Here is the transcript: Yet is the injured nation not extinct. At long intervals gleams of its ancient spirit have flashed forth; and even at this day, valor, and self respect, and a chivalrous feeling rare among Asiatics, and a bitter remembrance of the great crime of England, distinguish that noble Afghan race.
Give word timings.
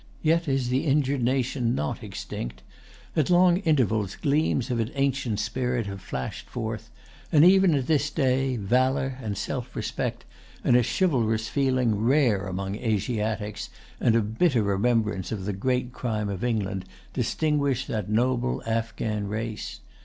Yet 0.23 0.47
is 0.47 0.69
the 0.69 0.85
injured 0.87 1.21
nation 1.21 1.75
not 1.75 2.03
extinct. 2.03 2.63
At 3.15 3.29
long 3.29 3.57
intervals 3.57 4.15
gleams 4.15 4.71
of 4.71 4.79
its 4.79 4.89
ancient 4.95 5.39
spirit 5.39 5.85
have 5.85 6.01
flashed 6.01 6.49
forth; 6.49 6.89
and 7.31 7.45
even 7.45 7.75
at 7.75 7.85
this 7.85 8.09
day, 8.09 8.55
valor, 8.57 9.19
and 9.21 9.37
self 9.37 9.75
respect, 9.75 10.25
and 10.63 10.75
a 10.75 10.81
chivalrous 10.83 11.49
feeling 11.49 11.95
rare 11.99 12.47
among 12.47 12.77
Asiatics, 12.77 13.69
and 13.99 14.15
a 14.15 14.21
bitter 14.23 14.63
remembrance 14.63 15.31
of 15.31 15.45
the 15.45 15.53
great 15.53 15.93
crime 15.93 16.29
of 16.29 16.43
England, 16.43 16.85
distinguish 17.13 17.85
that 17.85 18.09
noble 18.09 18.63
Afghan 18.65 19.27
race. 19.27 19.81